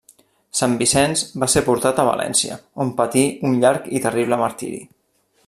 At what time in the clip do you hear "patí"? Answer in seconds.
3.03-3.27